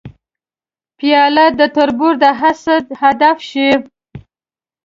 [0.97, 3.69] پیاله د تربور د حسد هدف شي.